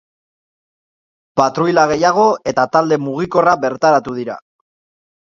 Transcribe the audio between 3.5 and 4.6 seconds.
bertaratu dira.